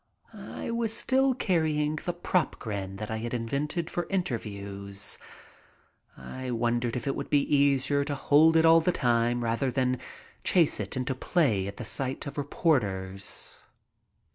[0.33, 5.19] I was still carrying the "prop" grin that I had invented for interviews.
[6.17, 9.99] I wondered if it would be easier to hold it all the time rather than
[10.43, 13.59] chase it into play at the sight of reporters.